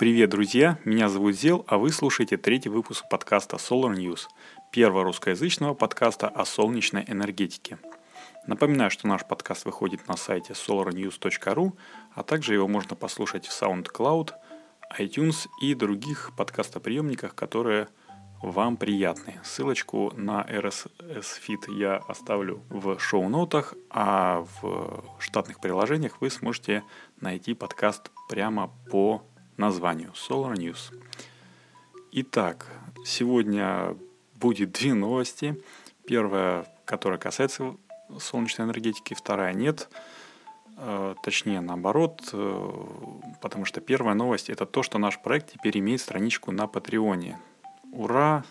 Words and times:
Привет, 0.00 0.30
друзья! 0.30 0.78
Меня 0.86 1.10
зовут 1.10 1.34
Зел, 1.34 1.62
а 1.68 1.76
вы 1.76 1.92
слушаете 1.92 2.38
третий 2.38 2.70
выпуск 2.70 3.04
подкаста 3.10 3.56
Solar 3.56 3.94
News, 3.94 4.20
первого 4.72 5.04
русскоязычного 5.04 5.74
подкаста 5.74 6.26
о 6.26 6.46
солнечной 6.46 7.04
энергетике. 7.06 7.78
Напоминаю, 8.46 8.90
что 8.90 9.06
наш 9.06 9.26
подкаст 9.26 9.66
выходит 9.66 10.08
на 10.08 10.16
сайте 10.16 10.54
solarnews.ru, 10.54 11.72
а 12.14 12.22
также 12.22 12.54
его 12.54 12.66
можно 12.66 12.96
послушать 12.96 13.46
в 13.46 13.62
SoundCloud, 13.62 14.30
iTunes 14.98 15.46
и 15.60 15.74
других 15.74 16.32
подкастоприемниках, 16.34 17.34
которые 17.34 17.88
вам 18.40 18.78
приятны. 18.78 19.38
Ссылочку 19.44 20.14
на 20.16 20.46
RSS 20.48 21.26
Feed 21.46 21.76
я 21.76 21.96
оставлю 21.96 22.62
в 22.70 22.98
шоу-нотах, 22.98 23.74
а 23.90 24.46
в 24.62 25.04
штатных 25.18 25.60
приложениях 25.60 26.22
вы 26.22 26.30
сможете 26.30 26.82
найти 27.20 27.52
подкаст 27.52 28.10
прямо 28.30 28.70
по 28.90 29.22
названию 29.60 30.12
Solar 30.14 30.54
News. 30.54 30.92
Итак, 32.12 32.66
сегодня 33.04 33.94
будет 34.34 34.72
две 34.78 34.94
новости. 34.94 35.62
Первая, 36.06 36.66
которая 36.86 37.18
касается 37.18 37.76
солнечной 38.18 38.66
энергетики, 38.66 39.14
вторая 39.14 39.52
нет. 39.52 39.88
Э, 40.78 41.14
точнее, 41.22 41.60
наоборот, 41.60 42.30
э, 42.32 42.70
потому 43.42 43.66
что 43.66 43.80
первая 43.80 44.14
новость– 44.14 44.48
это 44.50 44.64
то, 44.64 44.82
что 44.82 44.98
наш 44.98 45.22
проект 45.22 45.52
теперь 45.52 45.78
имеет 45.78 46.00
страничку 46.00 46.50
на 46.52 46.66
Патреоне. 46.66 47.38
Ура! 47.92 48.44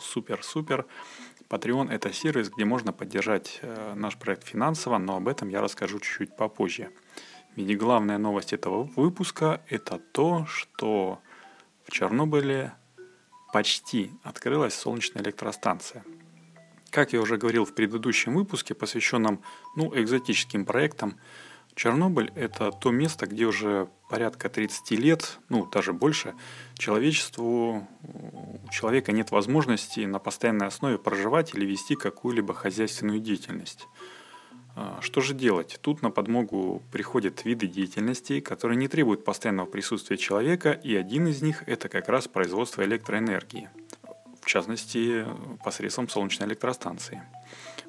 Супер-супер! 0.00 0.86
Patreon– 1.50 1.90
это 1.90 2.12
сервис, 2.12 2.48
где 2.48 2.64
можно 2.64 2.92
поддержать 2.92 3.58
э, 3.62 3.94
наш 3.96 4.16
проект 4.16 4.44
финансово, 4.44 4.98
но 4.98 5.16
об 5.16 5.26
этом 5.26 5.48
я 5.48 5.60
расскажу 5.60 5.98
чуть-чуть 5.98 6.36
попозже. 6.36 6.90
Ведь 7.58 7.76
главная 7.76 8.18
новость 8.18 8.52
этого 8.52 8.84
выпуска– 8.94 9.60
это 9.68 9.98
то, 10.12 10.46
что 10.46 11.18
в 11.82 11.90
Чернобыле 11.90 12.72
почти 13.52 14.12
открылась 14.22 14.74
солнечная 14.74 15.24
электростанция. 15.24 16.04
Как 16.90 17.12
я 17.12 17.20
уже 17.20 17.36
говорил 17.36 17.64
в 17.64 17.74
предыдущем 17.74 18.36
выпуске, 18.36 18.74
посвященном 18.74 19.42
ну, 19.74 19.92
экзотическим 19.92 20.64
проектам, 20.64 21.16
Чернобыль– 21.74 22.30
это 22.36 22.70
то 22.70 22.92
место, 22.92 23.26
где 23.26 23.46
уже 23.46 23.88
порядка 24.08 24.48
30 24.48 24.92
лет, 24.92 25.40
ну 25.48 25.66
даже 25.66 25.92
больше, 25.92 26.34
человечеству, 26.74 27.88
у 28.04 28.70
человека 28.70 29.10
нет 29.10 29.32
возможности 29.32 29.98
на 30.06 30.20
постоянной 30.20 30.68
основе 30.68 30.96
проживать 30.96 31.56
или 31.56 31.66
вести 31.66 31.96
какую-либо 31.96 32.54
хозяйственную 32.54 33.18
деятельность. 33.18 33.88
А, 34.80 35.00
что 35.00 35.20
же 35.20 35.34
делать? 35.34 35.76
Тут 35.82 36.02
на 36.02 36.10
подмогу 36.10 36.84
приходят 36.92 37.44
виды 37.44 37.66
деятельности, 37.66 38.38
которые 38.38 38.76
не 38.76 38.86
требуют 38.86 39.24
постоянного 39.24 39.66
присутствия 39.66 40.16
человека, 40.16 40.70
и 40.70 40.94
один 40.94 41.26
из 41.26 41.42
них– 41.42 41.64
это 41.66 41.88
как 41.88 42.08
раз 42.08 42.28
производство 42.28 42.84
электроэнергии, 42.84 43.68
в 44.40 44.46
частности, 44.46 45.26
посредством 45.64 46.08
солнечной 46.08 46.46
электростанции. 46.50 47.24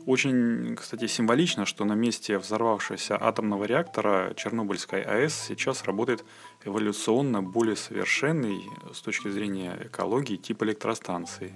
Очень, 0.07 0.75
кстати, 0.77 1.05
символично, 1.05 1.67
что 1.67 1.85
на 1.85 1.93
месте 1.93 2.39
взорвавшегося 2.39 3.21
атомного 3.21 3.65
реактора 3.65 4.33
Чернобыльской 4.35 5.03
АЭС 5.03 5.35
сейчас 5.47 5.83
работает 5.83 6.25
эволюционно 6.65 7.43
более 7.43 7.75
совершенный 7.75 8.63
с 8.91 9.01
точки 9.01 9.27
зрения 9.29 9.77
экологии 9.83 10.37
тип 10.37 10.63
электростанции. 10.63 11.55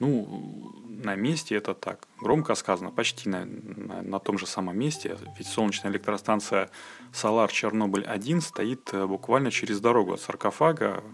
Ну, 0.00 0.83
на 1.04 1.14
месте 1.14 1.54
это 1.54 1.74
так. 1.74 2.08
Громко 2.20 2.54
сказано, 2.54 2.90
почти 2.90 3.28
на, 3.28 3.44
на, 3.44 4.02
на 4.02 4.18
том 4.18 4.38
же 4.38 4.46
самом 4.46 4.78
месте. 4.78 5.16
Ведь 5.38 5.46
солнечная 5.46 5.90
электростанция 5.92 6.70
Solar 7.12 7.50
Чернобыль-1 7.50 8.40
стоит 8.40 8.90
э, 8.92 9.06
буквально 9.06 9.50
через 9.50 9.80
дорогу 9.80 10.14
от 10.14 10.20
саркофага, 10.20 11.04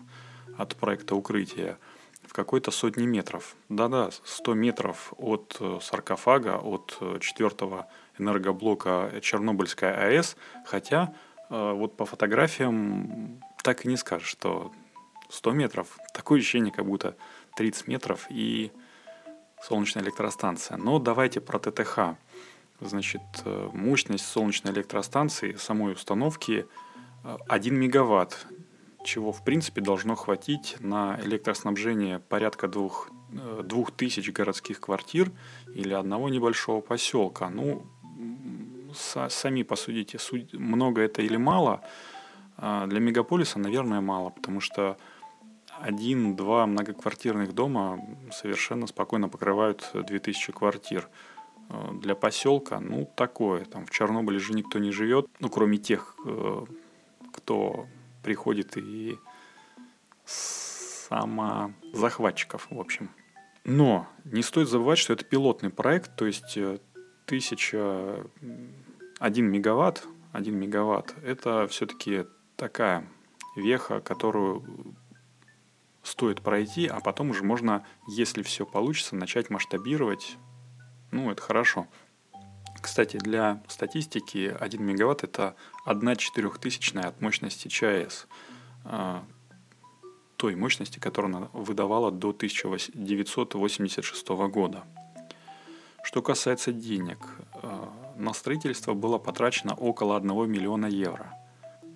от 0.56 0.76
проекта 0.76 1.14
укрытия, 1.14 1.78
в 2.22 2.32
какой-то 2.32 2.70
сотни 2.70 3.06
метров. 3.06 3.56
Да-да, 3.68 4.10
100 4.24 4.54
метров 4.54 5.12
от 5.18 5.56
э, 5.60 5.78
саркофага, 5.82 6.58
от 6.58 6.96
э, 7.00 7.18
четвертого 7.20 7.88
энергоблока 8.18 9.12
Чернобыльская 9.20 9.94
АЭС, 10.06 10.36
хотя 10.66 11.14
вот 11.48 11.96
по 11.96 12.06
фотографиям 12.06 13.42
так 13.64 13.84
и 13.84 13.88
не 13.88 13.96
скажешь, 13.96 14.28
что 14.28 14.70
100 15.30 15.52
метров. 15.52 15.98
Такое 16.12 16.38
ощущение, 16.38 16.72
как 16.72 16.86
будто 16.86 17.16
30 17.56 17.88
метров 17.88 18.26
и 18.30 18.70
солнечная 19.62 20.02
электростанция. 20.02 20.76
Но 20.76 20.98
давайте 20.98 21.40
про 21.40 21.58
ТТХ. 21.58 22.16
Значит, 22.80 23.20
э, 23.44 23.68
мощность 23.72 24.26
солнечной 24.26 24.72
электростанции 24.72 25.54
самой 25.54 25.92
установки 25.92 26.66
1 27.48 27.74
э, 27.74 27.76
мегаватт, 27.76 28.46
чего 29.04 29.32
в 29.32 29.44
принципе 29.44 29.82
должно 29.82 30.14
хватить 30.14 30.76
на 30.80 31.18
электроснабжение 31.22 32.20
порядка 32.20 32.68
двух, 32.68 33.10
э, 33.32 33.62
двух 33.64 33.90
тысяч 33.92 34.32
городских 34.32 34.80
квартир 34.80 35.30
или 35.74 35.92
одного 35.92 36.30
небольшого 36.30 36.80
поселка. 36.80 37.50
Ну, 37.50 37.84
сами 38.94 39.62
посудите, 39.62 40.18
много 40.52 41.02
это 41.02 41.20
или 41.20 41.36
мало. 41.36 41.82
А 42.56 42.86
для 42.86 43.00
мегаполиса, 43.00 43.58
наверное, 43.58 44.00
мало, 44.00 44.30
потому 44.30 44.60
что 44.60 44.96
один-два 45.82 46.66
многоквартирных 46.66 47.54
дома 47.54 48.00
совершенно 48.32 48.86
спокойно 48.86 49.28
покрывают 49.28 49.90
2000 49.94 50.52
квартир. 50.52 51.08
Э, 51.70 51.92
для 51.94 52.14
поселка, 52.14 52.80
ну, 52.80 53.10
такое. 53.16 53.64
Там 53.64 53.86
в 53.86 53.90
Чернобыле 53.90 54.38
же 54.38 54.52
никто 54.52 54.78
не 54.78 54.92
живет, 54.92 55.26
ну, 55.38 55.48
кроме 55.48 55.78
тех, 55.78 56.14
э, 56.26 56.66
кто 57.32 57.86
приходит 58.22 58.76
и 58.76 59.18
самозахватчиков, 60.24 62.68
в 62.70 62.78
общем. 62.78 63.10
Но 63.64 64.06
не 64.24 64.42
стоит 64.42 64.68
забывать, 64.68 64.98
что 64.98 65.12
это 65.12 65.24
пилотный 65.24 65.70
проект, 65.70 66.16
то 66.16 66.26
есть 66.26 66.56
э, 66.56 66.78
тысяча, 67.26 68.24
один 69.18 69.46
мегаватт, 69.46 70.06
один 70.32 70.56
мегаватт, 70.56 71.14
это 71.24 71.66
все-таки 71.68 72.26
такая 72.56 73.06
веха, 73.56 74.00
которую 74.00 74.64
стоит 76.02 76.40
пройти, 76.40 76.86
а 76.86 77.00
потом 77.00 77.28
уже 77.30 77.44
можно, 77.44 77.84
если 78.08 78.42
все 78.42 78.66
получится, 78.66 79.14
начать 79.16 79.50
масштабировать. 79.50 80.36
Ну, 81.10 81.30
это 81.30 81.42
хорошо. 81.42 81.86
Кстати, 82.80 83.18
для 83.18 83.62
статистики 83.68 84.56
1 84.58 84.82
мегаватт 84.82 85.24
это 85.24 85.54
1 85.84 86.16
четырехтысячная 86.16 87.04
от 87.04 87.20
мощности 87.20 87.68
ЧАЭС, 87.68 88.26
а, 88.84 89.22
той 90.36 90.54
мощности, 90.54 90.98
которую 90.98 91.36
она 91.36 91.50
выдавала 91.52 92.10
до 92.10 92.32
1986 92.32 94.48
года. 94.48 94.84
Что 96.02 96.22
касается 96.22 96.72
денег, 96.72 97.18
а, 97.52 97.92
на 98.16 98.32
строительство 98.32 98.94
было 98.94 99.18
потрачено 99.18 99.74
около 99.74 100.16
1 100.16 100.46
миллиона 100.46 100.86
евро– 100.86 101.34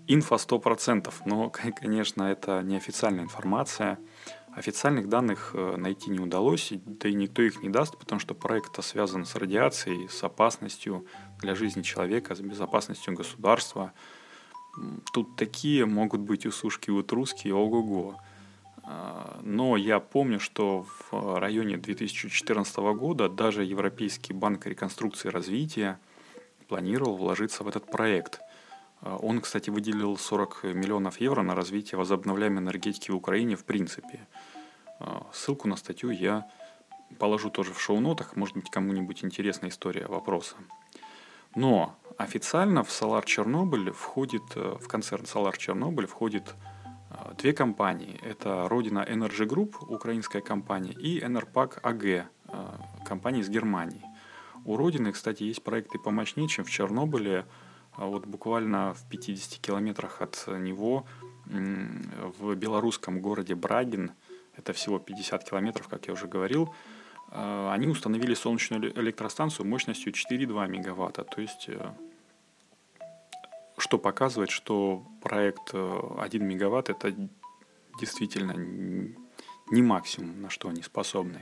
Инфа 0.06 0.36
100%, 0.36 1.12
но, 1.24 1.50
конечно, 1.76 2.24
это 2.24 2.62
неофициальная 2.62 3.24
информация. 3.24 3.98
Официальных 4.54 5.08
данных 5.08 5.50
э, 5.54 5.76
найти 5.76 6.10
не 6.10 6.20
удалось, 6.20 6.72
да 6.84 7.08
и 7.08 7.14
никто 7.14 7.42
их 7.42 7.62
не 7.62 7.70
даст, 7.70 7.98
потому 7.98 8.20
что 8.20 8.34
проект 8.34 8.82
связан 8.84 9.24
с 9.24 9.34
радиацией, 9.34 10.08
с 10.08 10.22
опасностью 10.22 11.06
для 11.40 11.54
жизни 11.54 11.82
человека, 11.82 12.34
с 12.34 12.40
безопасностью 12.40 13.14
государства. 13.14 13.92
Тут 15.12 15.36
такие 15.36 15.86
могут 15.86 16.20
быть 16.20 16.46
усушки 16.46 16.90
вот 16.90 17.10
русские, 17.12 17.54
ого-го. 17.54 18.16
А, 18.84 19.40
но 19.42 19.76
я 19.76 19.98
помню, 19.98 20.38
что 20.38 20.86
в 21.10 21.38
районе 21.40 21.76
2014 21.76 22.76
года 22.76 23.28
даже 23.28 23.64
Европейский 23.64 24.34
банк 24.34 24.66
реконструкции 24.66 25.28
и 25.28 25.32
развития 25.32 25.98
планировал 26.68 27.16
вложиться 27.16 27.64
в 27.64 27.68
этот 27.68 27.90
проект– 27.90 28.38
он, 29.04 29.40
кстати, 29.40 29.68
выделил 29.68 30.16
40 30.16 30.64
миллионов 30.64 31.20
евро 31.20 31.42
на 31.42 31.54
развитие 31.54 31.98
возобновляемой 31.98 32.62
энергетики 32.62 33.10
в 33.10 33.16
Украине 33.16 33.54
в 33.54 33.64
принципе. 33.64 34.26
А, 34.98 35.26
ссылку 35.32 35.68
на 35.68 35.76
статью 35.76 36.10
я 36.10 36.48
положу 37.18 37.50
тоже 37.50 37.74
в 37.74 37.80
шоу-нотах, 37.80 38.34
может 38.34 38.56
быть, 38.56 38.70
кому-нибудь 38.70 39.22
интересна 39.22 39.68
история 39.68 40.06
вопроса. 40.06 40.56
Но 41.54 41.94
официально 42.16 42.82
в 42.82 42.88
Solar 42.88 43.24
Чернобыль 43.26 43.90
входит, 43.92 44.42
э, 44.56 44.76
в 44.80 44.88
концерн 44.88 45.24
Solar 45.24 45.56
Чернобыль 45.58 46.06
входит 46.06 46.54
а, 47.10 47.34
две 47.34 47.52
компании. 47.52 48.18
Это 48.22 48.68
Родина 48.70 49.06
Energy 49.06 49.46
Group, 49.46 49.74
украинская 49.86 50.40
компания, 50.40 50.92
и 50.92 51.20
Enerpac 51.20 51.80
AG, 51.82 52.24
компания 53.04 53.40
из 53.40 53.48
Германии. 53.48 54.02
У 54.64 54.76
Родины, 54.76 55.12
кстати, 55.12 55.42
есть 55.42 55.62
проекты 55.62 55.98
помощнее, 55.98 56.48
чем 56.48 56.64
в 56.64 56.70
Чернобыле– 56.70 57.44
а 57.96 58.06
вот 58.06 58.26
буквально 58.26 58.94
в 58.94 59.08
50 59.08 59.60
километрах 59.60 60.20
от 60.20 60.44
него 60.48 61.06
в 61.46 62.54
белорусском 62.54 63.20
городе 63.20 63.54
Брагин, 63.54 64.12
это 64.56 64.72
всего 64.72 64.98
50 64.98 65.44
километров, 65.44 65.88
как 65.88 66.06
я 66.06 66.12
уже 66.12 66.26
говорил, 66.26 66.74
а, 67.28 67.72
они 67.72 67.86
установили 67.88 68.34
солнечную 68.34 68.98
электростанцию 68.98 69.66
мощностью 69.66 70.12
4,2 70.12 70.68
мегаватта. 70.68 71.24
То 71.24 71.40
есть 71.40 71.68
э, 71.68 71.92
что 73.76 73.98
показывает, 73.98 74.50
что 74.50 75.04
проект 75.22 75.74
1 75.74 76.46
мегаватт 76.46 76.90
это 76.90 77.14
действительно 77.98 78.54
не 79.70 79.82
максимум, 79.82 80.42
на 80.42 80.50
что 80.50 80.68
они 80.68 80.82
способны. 80.82 81.40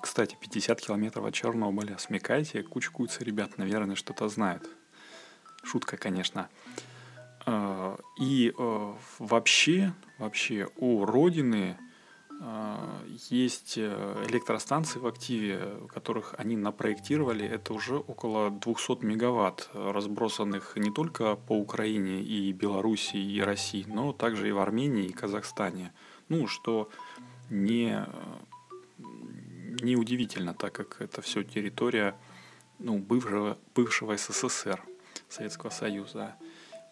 Кстати, 0.00 0.36
50 0.40 0.80
километров 0.80 1.24
от 1.24 1.34
Чернобыля. 1.34 1.98
Смекайте, 1.98 2.62
кучкуются 2.62 3.24
ребят, 3.24 3.58
наверное, 3.58 3.96
что-то 3.96 4.28
знают. 4.28 4.68
Шутка, 5.62 5.96
конечно. 5.96 6.48
И 8.20 8.52
вообще, 9.18 9.92
вообще 10.18 10.68
у 10.76 11.04
Родины 11.04 11.76
а, 12.40 13.02
есть 13.30 13.74
э, 13.78 14.24
электростанции 14.28 15.00
в 15.00 15.06
активе, 15.06 15.76
которых 15.92 16.34
они 16.38 16.56
напроектировали. 16.56 17.44
Это 17.44 17.72
уже 17.72 17.96
около 17.96 18.50
200 18.50 19.04
мегаватт, 19.04 19.68
разбросанных 19.74 20.76
не 20.76 20.92
только 20.92 21.34
по 21.34 21.54
Украине 21.58 22.22
и 22.22 22.52
Беларуси 22.52 23.16
и 23.16 23.40
России, 23.40 23.84
но 23.88 24.12
также 24.12 24.48
и 24.48 24.52
в 24.52 24.58
Армении 24.58 25.06
и 25.06 25.12
Казахстане. 25.12 25.92
Ну, 26.28 26.46
что 26.46 26.90
не, 27.50 28.06
не 29.82 29.96
удивительно, 29.96 30.54
так 30.54 30.72
как 30.72 31.00
это 31.00 31.22
все 31.22 31.42
территория 31.42 32.14
ну, 32.78 32.98
бывшего, 32.98 33.58
бывшего 33.74 34.16
СССР, 34.16 34.80
Советского 35.28 35.70
Союза. 35.70 36.34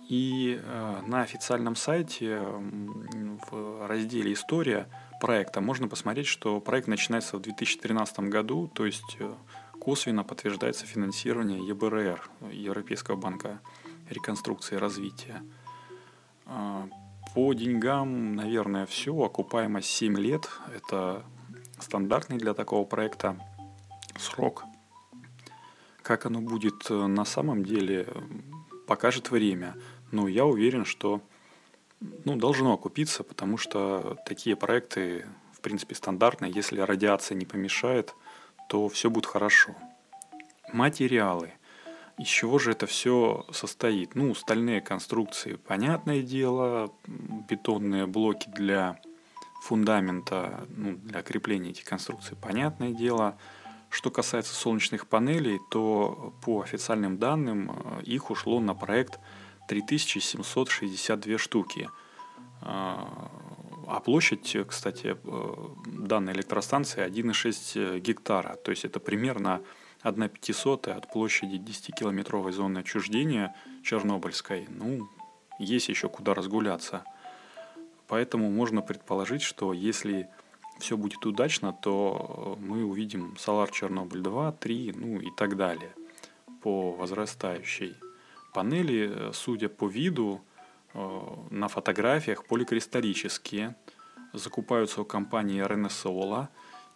И 0.09 0.61
э, 0.62 1.03
на 1.06 1.23
официальном 1.23 1.75
сайте 1.75 2.41
в 2.41 3.87
разделе 3.87 4.33
«История» 4.33 4.88
проекта 5.21 5.61
можно 5.61 5.88
посмотреть, 5.88 6.27
что 6.27 6.61
проект 6.61 6.87
начинается 6.87 7.37
в 7.37 7.41
2013 7.41 8.21
году, 8.21 8.69
то 8.73 8.87
есть 8.87 9.17
э, 9.19 9.35
косвенно 9.81 10.23
подтверждается 10.23 10.87
финансирование 10.87 11.67
ЕБРР, 11.67 12.23
Европейского 12.53 13.17
банка 13.17 13.61
реконструкции 14.09 14.77
и 14.77 14.79
развития. 14.79 15.43
А, 16.47 16.89
по 17.35 17.53
деньгам, 17.53 18.35
наверное, 18.35 18.87
все. 18.87 19.12
Окупаемость 19.15 19.89
7 19.91 20.17
лет. 20.19 20.49
Это 20.75 21.25
стандартный 21.79 22.39
для 22.39 22.55
такого 22.55 22.85
проекта 22.85 23.37
срок. 24.19 24.65
Как 26.06 26.25
оно 26.25 26.41
будет 26.41 26.88
э, 26.88 26.94
на 26.94 27.25
самом 27.25 27.64
деле, 27.64 28.06
покажет 28.87 29.32
время. 29.32 29.75
Но 30.12 30.29
я 30.29 30.44
уверен, 30.44 30.85
что 30.85 31.20
ну, 32.25 32.37
должно 32.37 32.73
окупиться, 32.73 33.25
потому 33.25 33.58
что 33.58 34.17
такие 34.25 34.55
проекты, 34.55 35.26
в 35.53 35.61
принципе, 35.61 35.97
стандартные. 35.97 36.53
Если 36.53 36.79
радиация 36.79 37.35
не 37.35 37.44
помешает, 37.44 38.14
то 38.69 38.88
все 38.88 39.11
будет 39.11 39.26
хорошо. 39.26 39.75
Материалы. 40.73 41.50
Из 42.19 42.29
чего 42.29 42.61
же 42.61 42.70
это 42.70 42.87
все 42.87 43.44
состоит? 43.50 44.14
Ну, 44.14 44.32
стальные 44.37 44.82
конструкции, 44.82 45.56
понятное 45.56 46.23
дело, 46.23 46.93
бетонные 47.08 48.06
блоки 48.06 48.49
для 48.55 49.00
фундамента, 49.61 50.69
ну, 50.69 50.93
для 50.99 51.23
крепления 51.23 51.70
этих 51.70 51.85
конструкций, 51.85 52.37
понятное 52.41 52.93
дело. 52.93 53.37
Что 53.96 54.10
касается 54.10 54.52
солнечных 54.52 55.06
панелей, 55.06 55.58
то 55.70 56.34
по 56.44 56.60
официальным 56.60 57.16
данным 57.16 57.70
э, 57.70 58.02
их 58.02 58.31
ушло 58.31 58.60
на 58.60 58.75
проект 58.75 59.19
3762 59.69 61.38
штуки. 61.38 61.88
А, 62.60 63.31
а 63.88 64.00
площадь, 64.00 64.54
кстати, 64.69 65.16
э, 65.16 65.54
данной 65.87 66.34
электростанции 66.34 67.06
1,6 67.06 67.98
гектара. 68.00 68.56
То 68.56 68.70
есть 68.70 68.84
это 68.84 69.00
примерно 69.00 69.62
1 70.02 70.28
пятисотая 70.28 70.96
от 70.96 71.10
площади 71.10 71.56
10-километровой 71.56 72.52
зоны 72.52 72.81
отчуждения 72.81 73.56
Чернобыльской. 73.82 74.66
Ну, 74.69 75.08
есть 75.58 75.88
еще 75.88 76.10
куда 76.10 76.34
разгуляться. 76.34 77.02
Поэтому 78.08 78.50
можно 78.50 78.82
предположить, 78.82 79.40
что 79.40 79.72
если 79.72 80.28
все 80.78 80.96
будет 80.96 81.26
удачно, 81.26 81.73
то 81.73 82.56
мы 82.61 82.84
увидим 82.84 83.34
Solar 83.37 83.70
Чернобыль 83.73 84.20
2, 84.20 84.52
3, 84.52 84.94
ну 84.96 85.20
и 85.20 85.31
так 85.37 85.56
далее 85.56 85.93
по 86.67 86.93
возрастающей. 86.93 87.94
Панели, 88.52 89.08
э, 89.08 89.31
судя 89.32 89.69
по 89.69 89.87
виду, 89.87 90.40
э, 90.94 91.20
на 91.50 91.69
фотографиях 91.69 92.44
поликристаллические, 92.44 93.76
закупаются 94.32 95.02
у 95.02 95.05
компании 95.05 95.64
Renesola, 95.64 96.49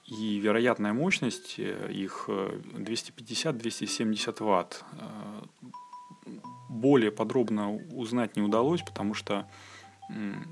и 0.07 0.41
вероятная 0.41 0.93
мощность 0.93 1.55
э, 1.59 1.89
их 1.93 2.29
250-270 2.29 4.43
ватт. 4.43 4.85
Более 6.69 7.13
подробно 7.13 7.71
узнать 7.95 8.37
не 8.37 8.43
удалось, 8.43 8.83
потому 8.83 9.15
что 9.15 9.47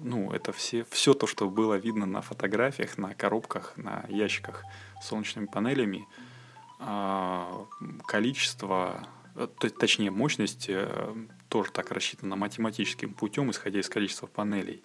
ну, 0.02 0.32
это 0.32 0.52
все, 0.52 0.84
все 0.90 1.14
то, 1.14 1.26
что 1.26 1.48
было 1.48 1.74
видно 1.74 2.06
на 2.06 2.20
фотографиях, 2.22 2.98
на 2.98 3.14
коробках, 3.14 3.76
на 3.76 4.04
ящиках 4.08 4.64
с 5.00 5.08
солнечными 5.08 5.46
панелями, 5.46 6.06
а, 6.80 7.66
количество 8.06 9.08
Э, 9.38 9.46
точнее 9.78 10.10
мощность 10.10 10.66
э, 10.68 11.14
тоже 11.48 11.70
так 11.70 11.92
рассчитана 11.92 12.34
математическим 12.34 13.14
путем, 13.14 13.50
исходя 13.50 13.80
из 13.80 13.88
количества 13.88 14.26
панелей. 14.26 14.82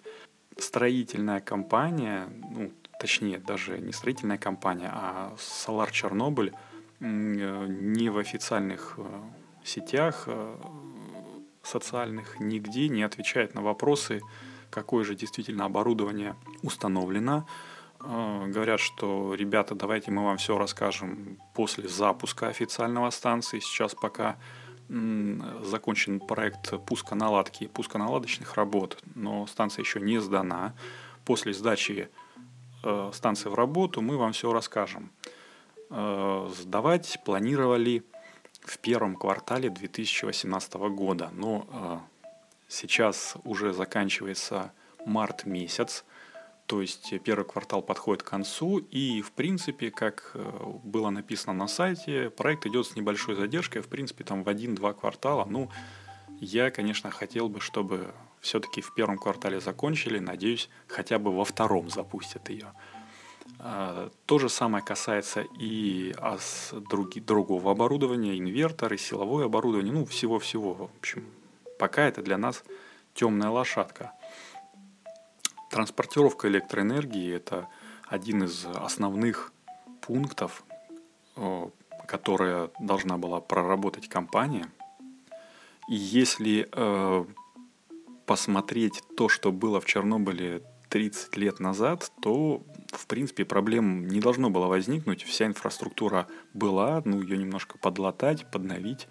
Строительная 0.56 1.40
компания, 1.40 2.28
ну, 2.50 2.72
точнее 3.00 3.38
даже 3.38 3.78
не 3.80 3.92
строительная 3.92 4.38
компания, 4.38 4.90
а 4.92 5.34
Solar 5.36 5.90
Чернобыль 5.90 6.52
э, 7.00 7.66
не 7.68 8.08
в 8.10 8.18
официальных 8.18 8.98
сетях 9.64 10.28
социальных 11.62 12.38
нигде 12.38 12.88
не 12.88 13.02
отвечает 13.02 13.54
на 13.54 13.62
вопросы, 13.62 14.20
какое 14.74 15.04
же 15.04 15.14
действительно 15.14 15.66
оборудование 15.66 16.34
установлено, 16.62 17.46
а, 18.00 18.46
говорят, 18.46 18.80
что 18.80 19.34
ребята, 19.34 19.76
давайте 19.76 20.10
мы 20.10 20.24
вам 20.24 20.36
все 20.36 20.58
расскажем 20.58 21.38
после 21.54 21.88
запуска 21.88 22.48
официального 22.48 23.10
станции. 23.10 23.60
Сейчас 23.60 23.94
пока 23.94 24.36
закончен 25.62 26.20
проект 26.20 26.74
пусконаладки, 26.84 27.68
пусконаладочных 27.68 28.54
работ, 28.54 29.02
но 29.14 29.46
станция 29.46 29.82
еще 29.82 29.98
не 29.98 30.20
сдана. 30.20 30.74
После 31.24 31.54
сдачи 31.54 32.10
э, 32.82 33.10
станции 33.14 33.48
в 33.48 33.54
работу 33.54 34.02
мы 34.02 34.18
вам 34.18 34.32
все 34.32 34.52
расскажем. 34.52 35.10
Э, 35.88 36.50
сдавать 36.60 37.18
планировали 37.24 38.02
в 38.60 38.78
первом 38.78 39.16
квартале 39.16 39.70
2018 39.70 40.74
года, 40.74 41.30
но 41.32 41.66
э, 41.72 42.13
сейчас 42.74 43.34
уже 43.44 43.72
заканчивается 43.72 44.72
март 45.06 45.46
месяц, 45.46 46.04
то 46.66 46.80
есть 46.80 47.12
первый 47.22 47.44
квартал 47.44 47.82
подходит 47.82 48.22
к 48.22 48.30
концу, 48.30 48.78
и 48.78 49.20
в 49.20 49.32
принципе, 49.32 49.90
как 49.90 50.30
э, 50.34 50.72
было 50.82 51.10
написано 51.10 51.52
на 51.52 51.68
сайте, 51.68 52.30
проект 52.30 52.64
идет 52.64 52.86
с 52.86 52.96
небольшой 52.96 53.34
задержкой, 53.34 53.82
в 53.82 53.88
принципе, 53.88 54.24
там 54.24 54.42
в 54.42 54.48
один-два 54.48 54.94
квартала. 54.94 55.44
Ну, 55.44 55.70
я, 56.40 56.70
конечно, 56.70 57.10
хотел 57.10 57.50
бы, 57.50 57.60
чтобы 57.60 58.14
все-таки 58.40 58.80
в 58.80 58.94
первом 58.94 59.18
квартале 59.18 59.60
закончили, 59.60 60.18
надеюсь, 60.18 60.70
хотя 60.86 61.18
бы 61.18 61.36
во 61.36 61.44
втором 61.44 61.90
запустят 61.90 62.48
ее. 62.48 62.72
А, 63.58 64.10
то 64.24 64.38
же 64.38 64.48
самое 64.48 64.82
касается 64.82 65.44
и 65.58 66.14
други, 66.90 67.20
другого 67.20 67.72
оборудования, 67.72 68.38
инверторы, 68.38 68.96
силовое 68.96 69.46
оборудование, 69.46 69.92
ну, 69.92 70.06
всего-всего. 70.06 70.72
В 70.74 70.82
общем, 70.98 71.24
пока 71.78 72.02
это 72.04 72.22
для 72.22 72.38
нас 72.38 72.62
темная 73.14 73.50
лошадка– 73.50 74.12
Транспортировка 75.74 76.46
электроэнергии– 76.46 77.32
это 77.34 77.66
один 78.06 78.44
из 78.44 78.64
основных 78.64 79.52
пунктов, 80.02 80.64
которые 82.06 82.70
должна 82.78 83.18
была 83.18 83.40
проработать 83.40 84.08
компания. 84.08 84.70
И 85.88 85.96
если 85.96 86.68
э, 86.70 87.24
посмотреть 88.24 89.02
то, 89.16 89.28
что 89.28 89.50
было 89.50 89.80
в 89.80 89.84
Чернобыле 89.86 90.62
30 90.90 91.36
лет 91.38 91.58
назад, 91.58 92.12
то, 92.22 92.62
в 92.92 93.08
принципе, 93.08 93.44
проблем 93.44 94.06
не 94.06 94.20
должно 94.20 94.50
было 94.50 94.68
возникнуть. 94.68 95.24
Вся 95.24 95.46
инфраструктура 95.46 96.28
была, 96.52 97.02
ну, 97.04 97.20
ее 97.20 97.36
немножко 97.36 97.78
подлатать, 97.78 98.48
подновить. 98.48 99.08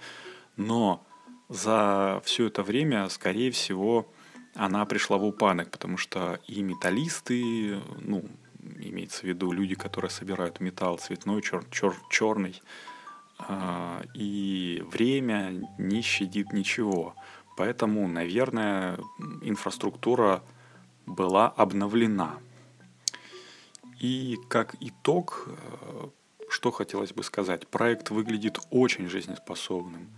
Но 0.55 1.05
за 1.49 2.21
все 2.23 2.47
это 2.47 2.63
время, 2.63 3.09
скорее 3.09 3.51
всего, 3.51 4.07
она 4.55 4.85
пришла 4.85 5.17
в 5.17 5.25
упадок, 5.25 5.71
потому 5.71 5.97
что 5.97 6.39
и 6.47 6.61
металлисты, 6.61 7.79
ну, 7.99 8.23
имеется 8.79 9.21
в 9.21 9.23
виду 9.23 9.51
люди, 9.51 9.75
которые 9.75 10.11
собирают 10.11 10.59
металл 10.59 10.97
цветной, 10.97 11.41
чер, 11.41 11.65
чер, 11.71 11.95
черный, 12.09 12.61
э, 13.47 14.03
и 14.13 14.83
время 14.91 15.67
не 15.77 16.01
щадит 16.01 16.53
ничего. 16.53 17.15
Поэтому, 17.57 18.07
наверное, 18.07 18.97
инфраструктура 19.41 20.43
была 21.05 21.49
обновлена. 21.49 22.37
И 23.99 24.37
как 24.49 24.75
итог, 24.79 25.47
э, 25.47 26.07
что 26.49 26.71
хотелось 26.71 27.13
бы 27.13 27.23
сказать, 27.23 27.67
проект 27.67 28.09
выглядит 28.09 28.59
очень 28.69 29.07
жизнеспособным. 29.07 30.09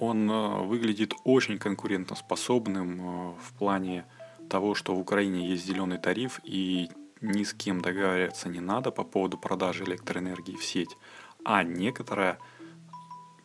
Он 0.00 0.30
э, 0.30 0.62
выглядит 0.64 1.12
очень 1.24 1.58
конкурентоспособным 1.58 3.00
э, 3.00 3.34
в 3.38 3.52
плане 3.58 4.06
того, 4.48 4.74
что 4.74 4.94
в 4.94 4.98
Украине 4.98 5.46
есть 5.46 5.66
зеленый 5.66 5.98
тариф 5.98 6.40
и 6.42 6.88
ни 7.20 7.44
с 7.44 7.52
кем 7.52 7.82
договариваться 7.82 8.48
не 8.48 8.60
надо 8.60 8.92
по 8.92 9.04
поводу 9.04 9.36
продажи 9.36 9.84
электроэнергии 9.84 10.56
в 10.56 10.64
сеть, 10.64 10.96
а 11.44 11.62
некоторая 11.64 12.38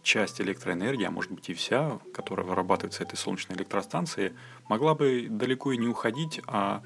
часть 0.02 0.40
электроэнергии, 0.40 1.04
а 1.04 1.12
может 1.12 1.34
быть 1.34 1.50
и 1.50 1.54
вся, 1.54 2.00
которая 2.14 2.48
вырабатывается 2.48 3.04
этой 3.04 3.18
солнечной 3.18 3.58
электростанции, 3.58 4.34
могла 4.70 4.96
бы 4.96 5.28
далеко 5.30 5.74
и 5.74 5.78
не 5.78 5.90
уходить, 5.90 6.40
а 6.48 6.84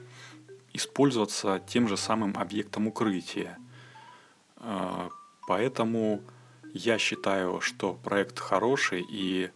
использоваться 0.74 1.62
тем 1.68 1.88
же 1.88 1.96
самым 1.96 2.36
объектом 2.36 2.88
укрытия. 2.88 3.60
А, 4.56 5.10
поэтому 5.48 6.22
я 6.74 6.98
считаю, 6.98 7.62
что 7.62 7.94
проект 7.94 8.40
хороший, 8.40 9.06
и 9.08 9.52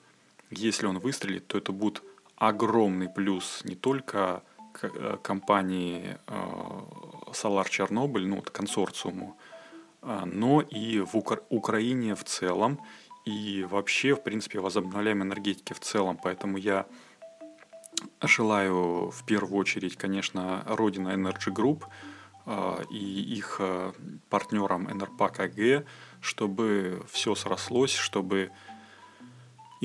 если 0.58 0.86
он 0.86 1.00
выстрелит, 1.00 1.48
то 1.48 1.58
это 1.58 1.72
будет 1.72 2.04
огромный 2.36 3.10
плюс 3.10 3.62
не 3.64 3.76
только 3.76 4.44
э, 4.82 5.18
компании 5.22 6.18
э, 6.28 6.34
Solar 7.32 7.70
Чернобыль, 7.70 8.28
ну, 8.28 8.38
вот 8.38 8.50
консорциуму, 8.50 9.38
а, 10.02 10.26
но 10.26 10.62
и 10.62 11.00
в 11.00 11.16
Укра- 11.16 11.44
Украине 11.50 12.16
в 12.16 12.24
целом, 12.24 12.80
и 13.26 13.66
вообще, 13.70 14.16
в 14.16 14.24
принципе, 14.24 14.60
возобновляемой 14.60 15.28
энергетики 15.28 15.74
в 15.74 15.80
целом. 15.80 16.20
Поэтому 16.22 16.58
я 16.58 16.86
желаю 18.22 19.10
в 19.12 19.26
первую 19.26 19.58
очередь, 19.58 19.96
конечно, 19.96 20.64
Родина 20.68 21.10
Energy 21.10 21.54
Group 21.54 21.84
э, 22.46 22.84
и 22.92 23.38
их 23.38 23.58
э, 23.60 23.94
партнерам 24.30 24.92
Энерпак 24.92 25.40
АГ, 25.40 25.86
чтобы 26.20 27.04
все 27.10 27.36
срослось, 27.36 27.94
чтобы 27.94 28.52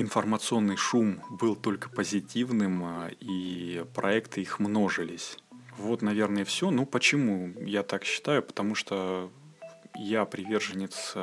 информационный 0.01 0.77
шум 0.77 1.21
был 1.29 1.55
только 1.55 1.89
позитивным, 1.89 2.83
э, 2.83 3.11
и 3.19 3.85
проекты 3.93 4.41
их 4.41 4.59
множились. 4.59 5.37
Вот, 5.77 6.01
наверное, 6.01 6.45
все. 6.45 6.71
Ну, 6.71 6.85
почему 6.85 7.53
я 7.61 7.83
так 7.83 8.03
считаю? 8.03 8.43
Потому 8.43 8.75
что 8.75 9.31
я 9.95 10.25
приверженец 10.25 11.13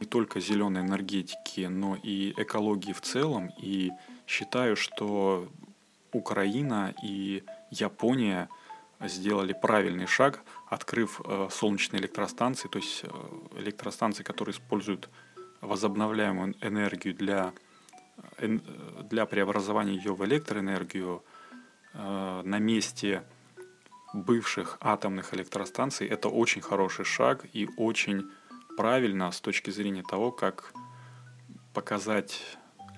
не 0.00 0.06
только 0.06 0.40
зеленой 0.40 0.82
энергетики, 0.82 1.62
но 1.62 1.96
и 2.02 2.34
экологии 2.36 2.92
в 2.92 3.00
целом, 3.00 3.50
и 3.56 3.90
считаю, 4.26 4.76
что 4.76 5.48
Украина 6.12 6.94
и 7.02 7.44
Япония 7.70 8.48
сделали 9.00 9.52
правильный 9.52 10.06
шаг, 10.06 10.42
открыв 10.66 11.20
э, 11.24 11.48
солнечные 11.50 12.00
электростанции, 12.00 12.68
то 12.68 12.78
есть 12.78 13.04
электростанции, 13.56 14.22
которые 14.22 14.54
используют 14.54 15.08
возобновляемую 15.60 16.54
энергию 16.60 17.14
для, 17.14 17.52
для 19.10 19.26
преобразования 19.26 19.94
ее 19.94 20.14
в 20.14 20.24
электроэнергию 20.24 21.22
э, 21.92 22.42
на 22.44 22.58
месте 22.58 23.22
бывших 24.12 24.78
атомных 24.80 25.34
электростанций. 25.34 26.06
Это 26.06 26.28
очень 26.28 26.62
хороший 26.62 27.04
шаг 27.04 27.46
и 27.52 27.68
очень 27.76 28.30
правильно 28.76 29.30
с 29.30 29.40
точки 29.40 29.70
зрения 29.70 30.02
того, 30.02 30.32
как 30.32 30.72
показать 31.74 32.42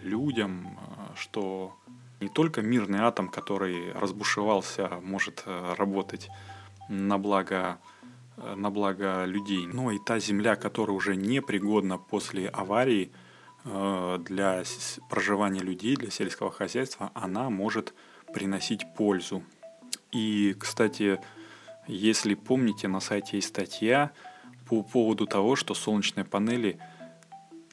людям, 0.01 0.79
э, 0.79 1.15
что 1.17 1.77
не 2.21 2.29
только 2.29 2.63
мирный 2.63 3.01
атом, 3.01 3.29
который 3.29 3.93
разбушевался, 3.93 5.01
может 5.03 5.43
э, 5.47 5.75
работать 5.77 6.29
на 6.89 7.19
благо, 7.19 7.79
на 8.37 8.71
благо 8.71 9.25
людей, 9.25 9.67
но 9.67 9.93
и 9.93 9.99
та 9.99 10.19
земля, 10.19 10.57
которая 10.57 10.97
уже 10.97 11.17
непригодна 11.17 11.99
после 11.99 12.49
аварии 12.49 13.13
для 13.65 14.65
проживания 15.09 15.61
людей, 15.61 15.97
для 15.97 16.11
сельского 16.11 16.51
хозяйства, 16.51 17.11
она 17.15 17.49
может 17.51 17.95
приносить 18.33 18.87
пользу. 18.97 19.45
И, 20.11 20.55
кстати, 20.59 21.21
если 21.87 22.35
помните, 22.35 22.89
на 22.89 23.01
сайте 23.01 23.37
есть 23.37 23.49
статья 23.49 24.13
по 24.69 24.83
поводу 24.83 25.27
того, 25.27 25.57
что 25.57 25.75
солнечные 25.75 26.25
панели 26.25 26.79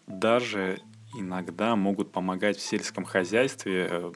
даже 0.08 0.80
иногда 1.16 1.76
могут 1.76 2.12
помогать 2.12 2.58
в 2.58 2.62
сельском 2.62 3.06
хозяйстве 3.06 4.12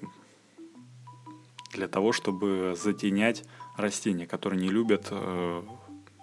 для 1.71 1.87
того, 1.87 2.11
чтобы 2.11 2.75
затенять 2.77 3.43
растения, 3.77 4.27
которые 4.27 4.61
не 4.61 4.69
любят... 4.69 5.07
Э, 5.11 5.63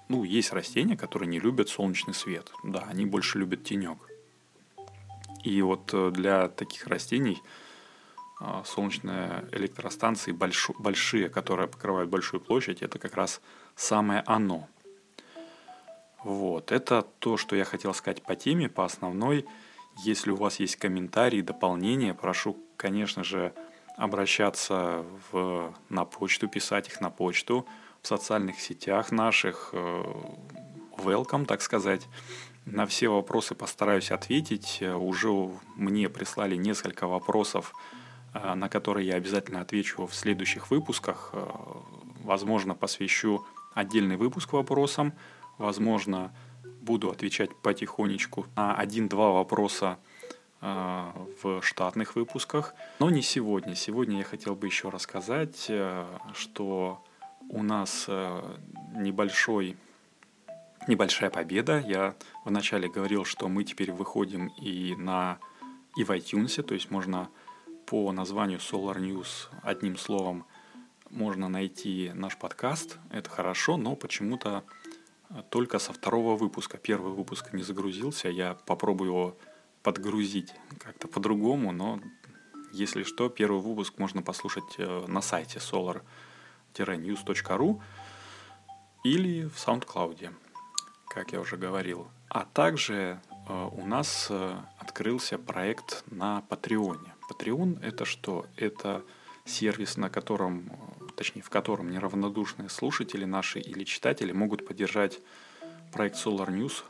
ну, 0.09 0.25
есть 0.25 0.53
растения, 0.53 0.97
которые 0.97 1.29
не 1.29 1.39
любят 1.41 1.69
солнечный 1.69 2.15
свет. 2.15 2.53
Да, 2.65 2.87
они 2.89 3.05
больше 3.07 3.39
любят 3.39 3.65
тенек. 3.65 4.10
И 5.45 5.63
вот 5.63 5.91
э, 5.93 6.11
для 6.11 6.49
таких 6.49 6.87
растений 6.87 7.43
э, 8.41 8.63
солнечные 8.65 9.49
электростанции 9.53 10.33
больш... 10.33 10.71
большие, 10.79 11.29
которые 11.29 11.69
покрывают 11.69 12.11
большую 12.11 12.41
площадь, 12.41 12.83
это 12.83 12.99
как 12.99 13.15
раз 13.15 13.41
самое 13.75 14.23
оно. 14.27 14.69
Вот, 16.25 16.71
это 16.71 17.03
то, 17.19 17.37
что 17.37 17.57
я 17.57 17.65
хотел 17.65 17.95
сказать 17.95 18.23
по 18.23 18.37
теме, 18.37 18.69
по 18.69 18.85
основной. 18.85 19.47
Если 20.05 20.31
у 20.31 20.37
вас 20.37 20.61
есть 20.61 20.77
комментарии, 20.77 21.41
дополнения, 21.41 22.15
прошу, 22.15 22.59
конечно 22.77 23.25
же, 23.25 23.55
обращаться 23.97 25.05
в, 25.31 25.75
на 25.89 26.05
почту, 26.05 26.49
писать 26.49 26.89
их 26.89 27.01
на 27.01 27.11
почту, 27.11 27.67
в 28.03 28.07
социальных 28.07 28.61
сетях 28.61 29.13
наших, 29.13 29.71
э, 29.73 30.05
welcome, 30.99 31.47
так 31.47 31.63
сказать. 31.63 32.07
На 32.73 32.87
все 32.87 33.09
вопросы 33.09 33.55
постараюсь 33.55 34.11
ответить. 34.11 34.83
Уже 34.83 35.51
мне 35.77 36.09
прислали 36.09 36.57
несколько 36.57 37.07
вопросов, 37.07 37.73
э, 38.33 38.55
на 38.55 38.69
которые 38.69 39.09
я 39.09 39.15
обязательно 39.15 39.61
отвечу 39.61 40.07
в 40.07 40.15
следующих 40.15 40.71
выпусках. 40.71 41.31
Э, 41.33 41.47
возможно, 42.23 42.75
посвящу 42.75 43.45
отдельный 43.75 44.17
выпуск 44.17 44.53
вопросам. 44.53 45.13
Возможно, 45.59 46.33
буду 46.81 47.11
отвечать 47.11 47.51
потихонечку 47.63 48.47
на 48.57 48.75
один-два 48.75 49.31
вопроса 49.31 49.99
в 50.61 51.63
штатных 51.63 52.17
выпусках. 52.17 52.75
Но 52.99 53.09
не 53.09 53.23
сегодня. 53.23 53.75
Сегодня 53.75 54.19
я 54.19 54.25
хотел 54.25 54.55
бы 54.55 54.67
еще 54.67 54.91
рассказать, 54.91 55.67
э, 55.71 56.05
что 56.35 57.03
у 57.49 57.63
нас 57.63 58.05
э, 58.09 58.43
небольшой, 58.95 59.77
небольшая 60.91 61.31
победа. 61.31 61.83
Я 61.87 62.17
вначале 62.45 62.89
говорил, 62.89 63.25
что 63.25 63.49
мы 63.49 63.65
теперь 63.65 63.93
выходим 63.93 64.49
и 64.61 64.95
на 64.97 65.39
и 65.97 66.05
в 66.05 66.11
iTunes, 66.11 66.63
то 66.63 66.75
есть 66.75 66.91
можно 66.91 67.31
по 67.87 68.13
названию 68.13 68.59
Solar 68.59 68.99
News 68.99 69.49
одним 69.63 69.97
словом 69.97 70.45
можно 71.11 71.49
найти 71.49 72.11
наш 72.15 72.37
подкаст. 72.37 72.99
Это 73.11 73.31
хорошо, 73.31 73.77
но 73.77 73.97
почему-то 73.97 74.65
только 75.49 75.79
со 75.79 75.93
второго 75.93 76.37
выпуска. 76.37 76.77
Первый 76.77 77.13
выпуск 77.13 77.53
не 77.53 77.63
загрузился. 77.63 78.29
Я 78.29 78.55
попробую 78.55 79.11
его 79.11 79.39
подгрузить 79.83 80.53
как-то 80.79 81.09
по-другому, 81.09 81.73
но 81.73 82.01
если 82.73 83.03
что, 83.03 83.29
первый 83.29 83.61
выпуск 83.61 83.99
можно 83.99 84.23
послушать 84.23 84.77
э, 84.79 85.05
на 85.09 85.21
сайте 85.21 85.59
solar-news.ru 85.59 87.81
или 89.03 89.47
в 89.47 89.57
SoundCloud, 89.57 90.33
как 91.11 91.33
я 91.33 91.41
уже 91.41 91.57
говорил. 91.57 92.09
А 92.29 92.45
также 92.45 93.21
э, 93.49 93.69
у 93.73 93.85
нас 93.85 94.29
э, 94.31 94.57
открылся 94.79 95.39
проект 95.39 96.05
на 96.11 96.43
Патреоне. 96.43 97.13
Patreon 97.29 97.85
это 97.85 98.05
что? 98.05 98.47
Это 98.57 99.03
сервис, 99.45 99.97
на 99.97 100.09
котором, 100.09 100.71
точнее, 101.17 101.43
в 101.43 101.51
котором 101.51 101.91
неравнодушные 101.91 102.69
слушатели 102.69 103.25
наши 103.25 103.59
или 103.59 103.85
читатели 103.85 104.33
могут 104.33 104.67
поддержать 104.67 105.19
проект 105.93 106.17
Solar 106.17 106.49
News 106.49 106.85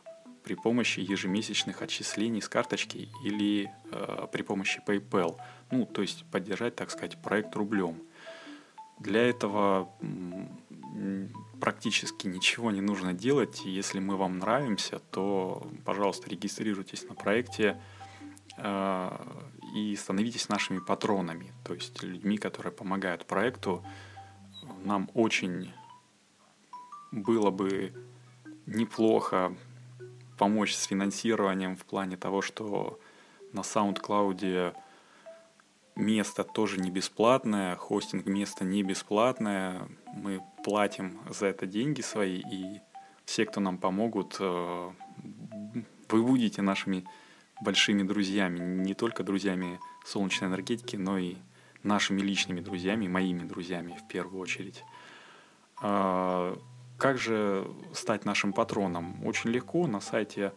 при 0.44 0.54
помощи 0.54 1.00
ежемесячных 1.00 1.80
отчислений 1.80 2.42
с 2.42 2.48
карточки 2.48 3.08
или 3.24 3.70
э, 3.90 4.26
при 4.30 4.42
помощи 4.42 4.82
PayPal. 4.86 5.38
Ну, 5.70 5.86
то 5.86 6.02
есть 6.02 6.24
поддержать, 6.30 6.76
так 6.76 6.90
сказать, 6.90 7.16
проект 7.22 7.54
рублем. 7.56 8.02
Для 9.00 9.22
этого 9.22 9.88
практически 11.60 12.26
ничего 12.26 12.70
не 12.70 12.80
нужно 12.80 13.14
делать. 13.14 13.62
Если 13.64 13.98
мы 13.98 14.16
вам 14.16 14.38
нравимся, 14.38 15.00
то, 15.10 15.66
пожалуйста, 15.84 16.28
регистрируйтесь 16.28 17.04
на 17.08 17.14
проекте 17.14 17.80
э, 18.56 19.10
и 19.74 19.96
становитесь 19.96 20.48
нашими 20.48 20.78
патронами, 20.78 21.52
то 21.64 21.74
есть 21.74 22.02
людьми, 22.02 22.36
которые 22.38 22.72
помогают 22.72 23.26
проекту. 23.26 23.84
Нам 24.84 25.10
очень 25.14 25.72
было 27.10 27.50
бы 27.50 27.92
неплохо 28.66 29.54
помочь 30.38 30.74
с 30.74 30.84
финансированием 30.84 31.76
в 31.76 31.84
плане 31.84 32.16
того, 32.16 32.42
что 32.42 32.98
на 33.52 33.60
SoundCloud 33.60 34.74
место 36.00 36.44
тоже 36.44 36.80
не 36.80 36.90
бесплатное, 36.90 37.76
хостинг 37.76 38.26
места 38.26 38.64
не 38.64 38.82
бесплатное, 38.82 39.88
мы 40.12 40.40
платим 40.64 41.20
за 41.28 41.46
это 41.46 41.66
деньги 41.66 42.00
свои, 42.00 42.42
и 42.50 42.80
все, 43.24 43.46
кто 43.46 43.60
нам 43.60 43.78
помогут, 43.78 44.36
э, 44.40 44.90
вы 46.08 46.22
будете 46.22 46.62
нашими 46.62 47.04
большими 47.60 48.02
друзьями, 48.02 48.58
не 48.58 48.94
только 48.94 49.22
друзьями 49.22 49.78
солнечной 50.04 50.50
энергетики, 50.50 50.96
но 50.96 51.18
и 51.18 51.36
нашими 51.82 52.20
личными 52.20 52.60
друзьями, 52.60 53.06
моими 53.06 53.44
друзьями 53.44 53.96
в 54.02 54.08
первую 54.08 54.40
очередь. 54.40 54.82
А, 55.82 56.58
как 56.98 57.18
же 57.18 57.66
стать 57.94 58.24
нашим 58.24 58.52
патроном? 58.52 59.24
Очень 59.24 59.50
легко 59.50 59.86
на 59.86 60.00
сайте 60.00 60.52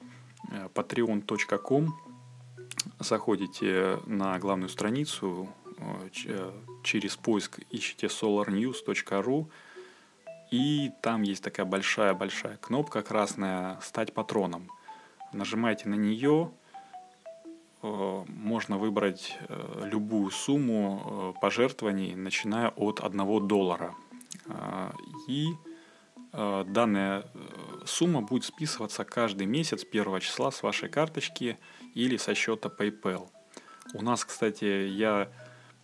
э, 0.51 0.67
patreon.com 0.73 1.93
заходите 2.99 3.99
на 4.05 4.37
главную 4.39 4.69
страницу, 4.69 5.47
э, 5.77 6.09
э, 6.25 6.51
через 6.83 7.15
поиск 7.15 7.59
ищите 7.69 8.07
solarnews.ru 8.07 9.49
и 10.51 10.91
там 11.01 11.23
есть 11.23 11.43
такая 11.43 11.65
большая-большая 11.65 12.57
кнопка 12.57 13.01
красная 13.01 13.79
«Стать 13.81 14.13
патроном». 14.13 14.69
Нажимаете 15.31 15.89
на 15.89 15.95
нее, 15.95 16.51
можно 17.81 18.77
выбрать 18.77 19.35
любую 19.83 20.29
сумму 20.29 21.35
пожертвований, 21.41 22.13
начиная 22.13 22.69
от 22.69 22.99
1 23.03 23.47
доллара. 23.47 23.95
И 25.27 25.47
Э, 26.35 26.63
данная 26.67 27.21
э, 27.21 27.52
сумма 27.85 28.21
будет 28.21 28.45
списываться 28.45 29.03
каждый 29.03 29.47
месяц 29.47 29.85
1 29.89 30.19
числа 30.19 30.51
с 30.51 30.63
вашей 30.63 30.89
карточки 30.89 31.57
или 31.93 32.17
со 32.17 32.35
счета 32.35 32.69
PayPal. 32.69 33.29
У 33.93 34.01
нас, 34.01 34.25
кстати, 34.25 34.87
я 34.87 35.29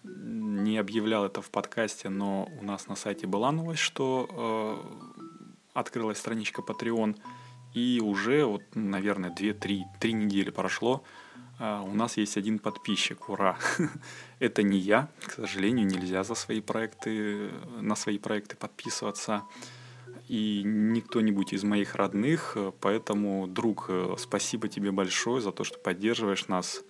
не 0.04 0.78
объявлял 0.78 1.26
это 1.26 1.42
в 1.42 1.50
подкасте, 1.50 2.10
но 2.10 2.50
у 2.60 2.64
нас 2.64 2.88
на 2.88 2.96
сайте 2.96 3.28
была 3.28 3.52
новость, 3.52 3.82
что 3.82 4.28
э, 4.32 5.30
открылась 5.74 6.18
страничка 6.18 6.62
Patreon, 6.62 7.18
и 7.74 8.02
уже, 8.04 8.46
вот, 8.46 8.64
наверное, 8.74 9.30
2-3 9.30 9.84
3 10.00 10.14
недели 10.14 10.50
прошло, 10.50 11.04
э, 11.60 11.82
у 11.82 11.94
нас 11.94 12.18
есть 12.18 12.38
один 12.38 12.60
подписчик, 12.60 13.30
ура! 13.30 13.58
это 14.40 14.64
не 14.64 14.78
я, 14.78 15.10
к 15.26 15.34
сожалению, 15.34 15.86
нельзя 15.86 16.24
за 16.24 16.36
свои 16.36 16.62
проекты, 16.62 17.52
на 17.80 17.96
свои 17.96 18.18
проекты 18.18 18.56
подписываться 18.56 19.44
и 20.30 20.62
не 20.64 21.02
кто-нибудь 21.02 21.54
из 21.54 21.64
моих 21.64 21.96
родных. 21.96 22.56
Поэтому, 22.82 23.48
друг, 23.48 23.88
э, 23.90 24.14
спасибо 24.20 24.68
тебе 24.68 24.92
большое 24.92 25.42
за 25.42 25.52
то, 25.52 25.64
что 25.64 25.80
поддерживаешь 25.80 26.48
нас. 26.48 26.84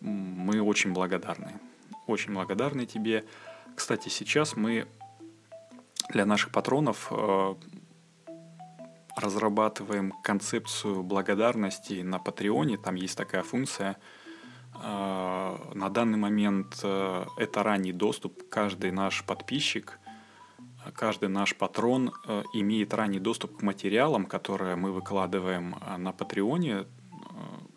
Мы 0.00 0.60
очень 0.60 0.92
благодарны. 0.92 1.58
Очень 2.06 2.34
благодарны 2.34 2.84
тебе. 2.84 3.24
Кстати, 3.74 4.10
сейчас 4.10 4.56
мы 4.56 4.86
для 6.10 6.26
наших 6.26 6.52
патронов 6.52 7.08
э, 7.10 7.54
разрабатываем 9.16 10.12
концепцию 10.22 11.02
благодарности 11.02 12.02
на 12.02 12.18
Патреоне. 12.18 12.76
Там 12.76 12.94
есть 12.94 13.16
такая 13.16 13.42
функция. 13.42 13.96
Э, 14.82 15.56
на 15.72 15.88
данный 15.88 16.18
момент 16.18 16.84
это 16.84 17.62
ранний 17.62 17.92
доступ. 17.92 18.50
Каждый 18.50 18.90
наш 18.90 19.24
подписчик 19.24 19.98
каждый 20.94 21.28
наш 21.28 21.56
патрон 21.56 22.12
э, 22.26 22.42
имеет 22.52 22.94
ранний 22.94 23.18
доступ 23.18 23.58
к 23.58 23.62
материалам, 23.62 24.26
которые 24.26 24.76
мы 24.76 24.92
выкладываем 24.92 25.76
э, 25.80 25.96
на 25.96 26.12
Патреоне. 26.12 26.74
Э, 26.74 26.84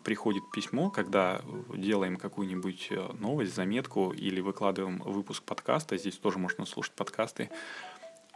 приходит 0.02 0.42
письмо, 0.52 0.90
когда 0.90 1.40
делаем 1.74 2.16
какую-нибудь 2.16 2.92
новость, 3.14 3.54
заметку 3.54 4.12
или 4.12 4.40
выкладываем 4.40 4.98
выпуск 4.98 5.42
подкаста, 5.42 5.96
здесь 5.96 6.16
тоже 6.16 6.38
можно 6.38 6.66
слушать 6.66 6.92
подкасты, 6.94 7.50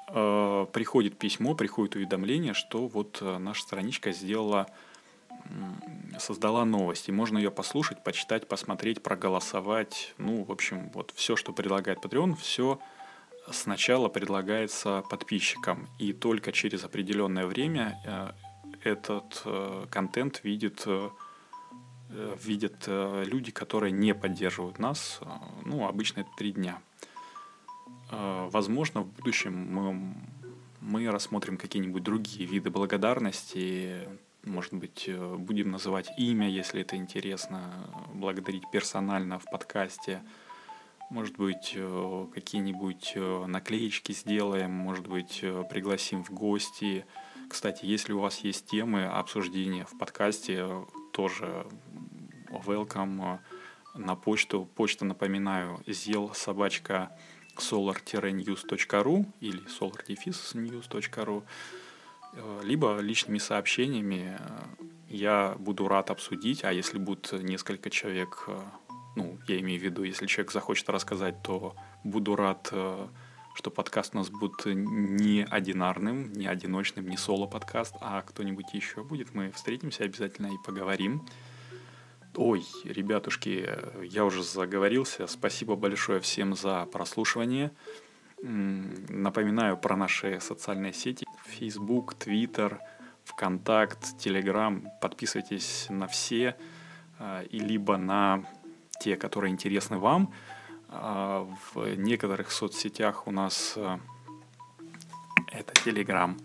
приходит 0.06 1.18
письмо, 1.18 1.54
приходит 1.54 1.96
уведомление, 1.96 2.54
что 2.54 2.88
вот 2.88 3.20
наша 3.20 3.62
страничка 3.62 4.12
сделала 4.12 4.66
создала 6.18 6.64
новость, 6.64 7.10
и 7.10 7.12
можно 7.12 7.36
ее 7.36 7.50
послушать, 7.50 8.02
почитать, 8.02 8.48
посмотреть, 8.48 9.02
проголосовать. 9.02 10.14
Ну, 10.16 10.44
в 10.44 10.50
общем, 10.50 10.90
вот 10.94 11.12
все, 11.14 11.36
что 11.36 11.52
предлагает 11.52 11.98
Patreon, 11.98 12.34
все 12.36 12.80
сначала 13.52 14.08
предлагается 14.08 15.02
подписчикам, 15.08 15.88
и 15.98 16.12
только 16.12 16.52
через 16.52 16.84
определенное 16.84 17.46
время 17.46 18.00
э, 18.04 18.30
этот 18.82 19.42
э, 19.44 19.86
контент 19.90 20.40
видит, 20.44 20.82
э, 20.86 21.10
видят 22.42 22.84
люди, 22.86 23.50
которые 23.52 23.92
не 23.92 24.14
поддерживают 24.14 24.78
нас. 24.78 25.20
Ну, 25.64 25.86
обычно 25.86 26.20
это 26.20 26.30
три 26.38 26.52
дня. 26.52 26.80
Возможно, 28.10 29.02
в 29.02 29.12
будущем 29.12 29.52
мы, 29.52 30.14
мы 30.80 31.10
рассмотрим 31.10 31.58
какие-нибудь 31.58 32.02
другие 32.02 32.46
виды 32.46 32.70
благодарности. 32.70 34.08
Может 34.44 34.72
быть, 34.72 35.10
будем 35.36 35.70
называть 35.70 36.08
имя, 36.16 36.48
если 36.48 36.80
это 36.80 36.96
интересно, 36.96 37.60
благодарить 38.14 38.62
персонально 38.72 39.38
в 39.38 39.44
подкасте– 39.44 40.22
может 41.10 41.36
быть, 41.36 41.72
э, 41.74 42.26
какие-нибудь 42.34 43.12
э, 43.14 43.46
наклеечки 43.46 44.12
сделаем, 44.12 44.70
может 44.70 45.06
быть, 45.06 45.40
э, 45.42 45.64
пригласим 45.68 46.22
в 46.22 46.30
гости. 46.30 47.06
Кстати, 47.48 47.86
если 47.86 48.12
у 48.12 48.20
вас 48.20 48.38
есть 48.40 48.66
темы 48.66 49.06
обсуждения 49.06 49.86
в 49.86 49.96
подкасте, 49.96 50.68
тоже 51.12 51.66
welcome 52.50 53.38
на 53.94 54.16
почту. 54.16 54.68
Почта, 54.74 55.06
напоминаю, 55.06 55.82
зел 55.86 56.34
собачка 56.34 57.10
solar-news.ru 57.56 59.26
или 59.40 59.62
solar-news.ru 59.66 61.42
либо 62.62 62.98
личными 62.98 63.38
сообщениями 63.38 64.38
я 65.08 65.56
буду 65.58 65.88
рад 65.88 66.10
обсудить, 66.10 66.62
а 66.62 66.72
если 66.72 66.98
будет 66.98 67.32
несколько 67.32 67.88
человек 67.88 68.46
ну, 69.18 69.38
я 69.48 69.58
имею 69.60 69.80
в 69.80 69.82
виду, 69.82 70.04
если 70.04 70.26
человек 70.26 70.52
захочет 70.52 70.88
рассказать, 70.88 71.42
то 71.42 71.74
буду 72.04 72.36
рад, 72.36 72.68
э, 72.70 73.08
что 73.54 73.70
подкаст 73.70 74.14
у 74.14 74.18
нас 74.18 74.30
будет 74.30 74.64
не 74.66 75.44
одинарным, 75.44 76.32
не 76.32 76.46
одиночным, 76.46 77.08
не 77.08 77.16
соло-подкаст, 77.16 77.96
а 78.00 78.22
кто-нибудь 78.22 78.72
еще 78.72 79.02
будет. 79.02 79.34
Мы 79.34 79.50
встретимся 79.50 80.04
обязательно 80.04 80.46
и 80.46 80.56
поговорим. 80.64 81.26
Ой, 82.36 82.64
ребятушки, 82.84 83.68
я 84.04 84.24
уже 84.24 84.44
заговорился. 84.44 85.26
Спасибо 85.26 85.74
большое 85.74 86.20
всем 86.20 86.54
за 86.54 86.86
прослушивание. 86.86 87.72
Напоминаю 88.40 89.76
про 89.76 89.96
наши 89.96 90.38
социальные 90.40 90.92
сети. 90.92 91.26
Facebook, 91.48 92.14
Twitter, 92.14 92.78
ВКонтакт, 93.24 94.14
Telegram. 94.24 94.86
Подписывайтесь 95.02 95.86
на 95.90 96.06
все 96.06 96.54
э, 97.18 97.46
и 97.50 97.58
либо 97.58 97.96
на 97.96 98.44
те, 98.98 99.16
которые 99.16 99.52
интересны 99.52 99.98
вам. 99.98 100.32
А, 100.88 101.46
в 101.74 101.94
некоторых 101.96 102.50
соцсетях 102.50 103.26
у 103.26 103.30
нас 103.30 103.74
э, 103.76 103.98
это 105.52 105.72
Telegram. 105.74 106.40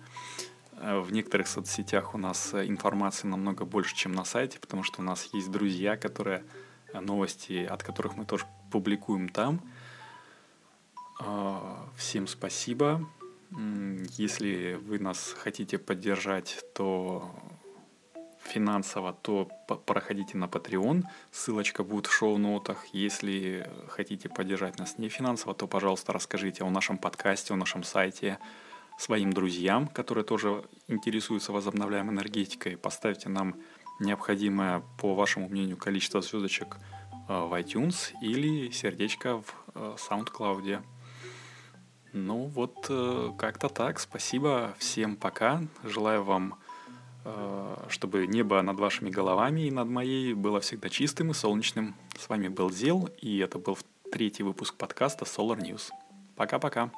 Э, 0.77 0.99
в 0.99 1.11
некоторых 1.11 1.47
соцсетях 1.47 2.13
у 2.13 2.17
нас 2.17 2.53
информации 2.53 3.27
намного 3.27 3.65
больше, 3.65 3.95
чем 3.95 4.11
на 4.11 4.25
сайте, 4.25 4.59
потому 4.59 4.83
что 4.83 5.01
у 5.01 5.03
нас 5.03 5.29
есть 5.33 5.49
друзья, 5.49 5.95
которые 5.97 6.43
э, 6.91 6.99
новости, 6.99 7.65
от 7.65 7.83
которых 7.83 8.15
мы 8.15 8.25
тоже 8.25 8.45
публикуем 8.71 9.29
там. 9.29 9.61
А, 11.19 11.87
всем 11.95 12.27
спасибо. 12.27 13.07
Если 14.17 14.79
вы 14.81 14.97
нас 14.97 15.35
хотите 15.37 15.77
поддержать, 15.77 16.59
то 16.73 17.35
финансово, 18.43 19.13
то 19.13 19.49
проходите 19.85 20.37
на 20.37 20.45
Patreon, 20.45 21.03
ссылочка 21.31 21.83
будет 21.83 22.07
в 22.07 22.13
шоу-нотах. 22.13 22.85
Если 22.93 23.69
хотите 23.87 24.29
поддержать 24.29 24.77
нас 24.79 24.97
не 24.97 25.09
финансово, 25.09 25.53
то, 25.53 25.67
пожалуйста, 25.67 26.13
расскажите 26.13 26.63
о 26.63 26.69
нашем 26.69 26.97
подкасте, 26.97 27.53
о 27.53 27.57
нашем 27.57 27.83
сайте 27.83 28.39
своим 28.97 29.33
друзьям, 29.33 29.87
которые 29.87 30.23
тоже 30.23 30.63
интересуются 30.87 31.51
возобновляемой 31.51 32.13
энергетикой. 32.13 32.77
Поставьте 32.77 33.29
нам 33.29 33.55
необходимое, 33.99 34.83
по 34.99 35.15
вашему 35.15 35.49
мнению, 35.49 35.77
количество 35.77 36.21
звездочек 36.21 36.77
э, 37.27 37.39
в 37.39 37.53
iTunes 37.59 38.11
или 38.21 38.69
сердечко 38.71 39.41
в 39.41 39.55
э, 39.75 39.95
SoundCloud. 40.09 40.83
Ну 42.13 42.45
вот 42.45 42.85
э, 42.89 43.31
как-то 43.37 43.69
так. 43.69 43.99
Спасибо. 43.99 44.75
Всем 44.77 45.15
пока. 45.15 45.63
Желаю 45.83 46.23
вам 46.23 46.59
чтобы 47.89 48.27
небо 48.27 48.61
над 48.61 48.79
вашими 48.79 49.09
головами 49.09 49.61
и 49.61 49.71
над 49.71 49.87
моей 49.87 50.33
было 50.33 50.59
всегда 50.59 50.89
чистым 50.89 51.31
и 51.31 51.33
солнечным. 51.33 51.95
С 52.17 52.27
вами 52.29 52.47
был 52.47 52.69
Зел, 52.71 53.09
и 53.21 53.37
это 53.37 53.59
был 53.59 53.77
третий 54.11 54.43
выпуск 54.43 54.75
подкаста 54.75 55.25
Solar 55.25 55.59
News. 55.59 55.89
Пока-пока. 56.35 56.91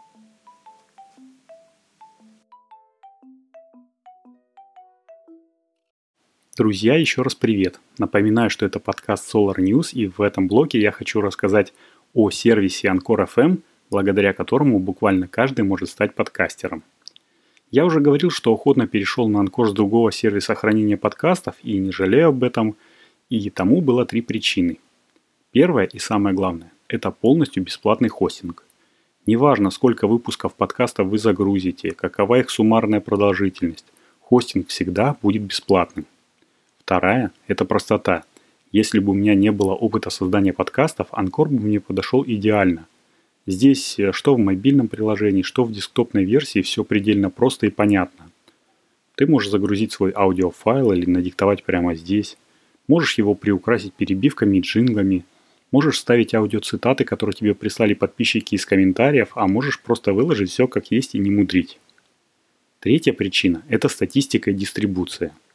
Друзья, 6.58 6.96
еще 6.96 7.22
раз 7.22 7.36
привет. 7.36 7.80
Напоминаю, 7.98 8.50
что 8.50 8.66
это 8.66 8.80
подкаст 8.80 9.34
Solar 9.34 9.58
News, 9.58 9.92
и 9.92 10.08
в 10.08 10.22
этом 10.22 10.48
блоке 10.48 10.80
я 10.80 10.92
хочу 10.92 11.20
рассказать 11.20 11.74
о 12.14 12.30
сервисе 12.32 12.88
Anchor 12.88 13.28
FM, 13.28 13.62
благодаря 13.90 14.34
которому 14.34 14.80
буквально 14.80 15.28
каждый 15.28 15.66
может 15.66 15.90
стать 15.90 16.16
подкастером– 16.16 16.84
я 17.72 17.86
уже 17.86 18.00
говорил, 18.00 18.30
что 18.30 18.54
охотно 18.54 18.88
перешел 18.88 19.28
на 19.28 19.40
анкор 19.40 19.70
с 19.70 19.74
другого 19.74 20.12
сервиса 20.12 20.56
хранения 20.56 20.98
подкастов 20.98 21.56
и 21.64 21.78
не 21.78 21.92
жалею 21.92 22.30
об 22.30 22.44
этом, 22.44 22.76
и 23.30 23.50
тому 23.50 23.82
было 23.82 24.06
три 24.06 24.22
причины. 24.22 24.78
Первое 25.52 25.86
и 25.86 26.00
самое 26.00 26.36
главное– 26.36 26.72
это 26.88 27.12
полностью 27.12 27.64
бесплатный 27.64 28.10
хостинг. 28.10 28.66
Неважно, 29.26 29.72
сколько 29.72 30.08
выпусков 30.08 30.54
подкаста 30.54 31.04
вы 31.04 31.18
загрузите, 31.18 31.92
какова 31.92 32.40
их 32.40 32.50
суммарная 32.50 33.02
продолжительность, 33.02 33.86
хостинг 34.20 34.68
всегда 34.68 35.16
будет 35.22 35.42
бесплатным. 35.42 36.06
Вторая– 36.80 37.32
это 37.48 37.66
простота. 37.66 38.24
Если 38.72 39.00
бы 39.00 39.12
у 39.12 39.16
меня 39.16 39.34
не 39.34 39.52
было 39.52 39.74
опыта 39.74 40.10
создания 40.10 40.54
подкастов, 40.54 41.08
Анкор 41.12 41.50
бы 41.50 41.60
мне 41.60 41.80
подошел 41.80 42.24
идеально. 42.28 42.86
Здесь 43.48 44.00
э, 44.00 44.12
что 44.12 44.36
в 44.36 44.40
мобильном 44.40 44.88
приложении, 44.88 45.42
что 45.42 45.64
в 45.64 45.72
десктопной 45.72 46.26
версии 46.26 46.62
все 46.62 46.84
предельно 46.84 47.30
просто 47.30 47.68
и 47.68 47.70
понятно. 47.70 48.32
Ты 49.16 49.28
можешь 49.28 49.52
загрузить 49.52 49.92
свой 49.92 50.12
аудиофайл 50.12 50.92
или 50.92 51.10
надиктовать 51.10 51.64
прямо 51.64 51.96
здесь. 51.96 52.38
Можешь 52.88 53.18
его 53.18 53.34
приукрасить 53.34 53.94
перебивками 53.94 54.58
и 54.58 54.62
джинглами. 54.62 55.26
Можешь 55.72 56.00
ставить 56.00 56.34
аудиоцитаты, 56.34 57.04
которые 57.04 57.34
тебе 57.34 57.56
прислали 57.56 57.94
подписчики 57.94 58.56
из 58.56 58.66
комментариев, 58.66 59.32
а 59.36 59.48
можешь 59.48 59.80
просто 59.80 60.14
выложить 60.14 60.52
все 60.52 60.68
как 60.68 60.92
есть 60.92 61.16
и 61.16 61.20
не 61.20 61.32
мудрить. 61.32 61.80
Третья 62.80 63.14
причина– 63.14 63.64
это 63.70 63.90
статистика 63.90 64.52
и 64.52 64.54
дистрибуция– 64.54 65.32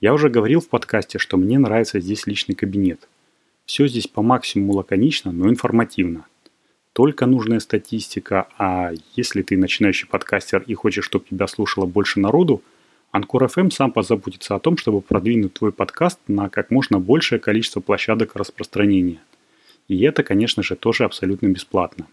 я 0.00 0.14
уже 0.14 0.30
говорил 0.30 0.60
в 0.60 0.68
подкасте, 0.68 1.18
что 1.18 1.36
мне 1.36 1.58
нравится 1.58 2.00
здесь 2.00 2.26
личный 2.26 2.54
кабинет. 2.54 3.06
Все 3.66 3.86
здесь 3.86 4.06
по 4.06 4.22
максимуму 4.22 4.72
лаконично, 4.72 5.30
но 5.30 5.50
информативно. 5.50 6.24
Только 7.00 7.24
нужная 7.24 7.60
статистика, 7.60 8.46
а 8.58 8.92
если 9.16 9.40
ты 9.40 9.56
начинающий 9.56 10.06
подкастер 10.06 10.62
и 10.66 10.74
хочешь, 10.74 11.06
чтобы 11.06 11.24
тебя 11.24 11.46
слушало 11.46 11.86
больше 11.86 12.20
народу, 12.20 12.60
Анкор 13.10 13.44
FM 13.44 13.70
сам 13.70 13.90
позаботится 13.90 14.54
о 14.54 14.58
том, 14.58 14.76
чтобы 14.76 15.00
продвинуть 15.00 15.54
твой 15.54 15.72
подкаст 15.72 16.18
на 16.28 16.50
как 16.50 16.70
можно 16.70 17.00
большее 17.00 17.38
количество 17.38 17.80
площадок 17.80 18.36
распространения. 18.36 19.22
И 19.88 20.02
это, 20.02 20.22
конечно 20.22 20.62
же, 20.62 20.76
тоже 20.76 21.04
абсолютно 21.04 21.46
бесплатно. 21.46 22.06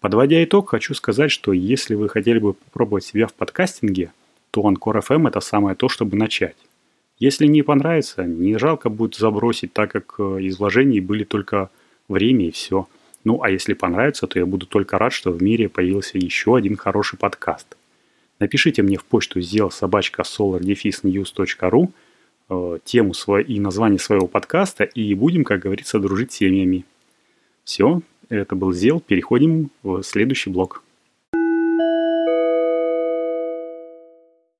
Подводя 0.00 0.42
итог, 0.42 0.70
хочу 0.70 0.94
сказать, 0.94 1.30
что 1.30 1.52
если 1.52 1.94
вы 1.94 2.08
хотели 2.08 2.38
бы 2.38 2.54
попробовать 2.54 3.04
себя 3.04 3.26
в 3.26 3.34
подкастинге, 3.34 4.10
то 4.52 4.66
Анкор 4.66 4.96
FM 4.96 5.28
это 5.28 5.40
самое 5.40 5.76
то, 5.76 5.90
чтобы 5.90 6.16
начать. 6.16 6.56
Если 7.18 7.44
не 7.44 7.60
понравится, 7.60 8.24
не 8.24 8.56
жалко 8.56 8.88
будет 8.88 9.16
забросить, 9.16 9.74
так 9.74 9.92
как 9.92 10.14
э, 10.18 10.22
изложений 10.48 11.00
были 11.00 11.24
только 11.24 11.68
время 12.08 12.48
и 12.48 12.52
все. 12.52 12.88
Ну, 13.28 13.42
а 13.42 13.50
если 13.50 13.74
понравится, 13.74 14.26
то 14.26 14.38
я 14.38 14.46
буду 14.46 14.64
только 14.64 14.96
рад, 14.96 15.12
что 15.12 15.32
в 15.32 15.42
мире 15.42 15.68
появился 15.68 16.16
еще 16.16 16.56
один 16.56 16.78
хороший 16.78 17.18
подкаст. 17.18 17.76
Напишите 18.38 18.82
мне 18.82 18.96
в 18.96 19.04
почту 19.04 19.42
сделал 19.42 19.70
собачка 19.70 20.22
solardefisnews.ru 20.22 21.90
э, 22.48 22.78
тему 22.86 23.12
свой, 23.12 23.42
и 23.42 23.60
название 23.60 23.98
своего 23.98 24.28
подкаста, 24.28 24.84
и 24.84 25.12
будем, 25.12 25.44
как 25.44 25.60
говорится, 25.60 25.98
дружить 25.98 26.32
семьями. 26.32 26.86
Все, 27.64 28.00
это 28.30 28.56
был 28.56 28.72
Зел, 28.72 28.98
переходим 28.98 29.70
в 29.82 30.02
следующий 30.04 30.48
блок. 30.48 30.82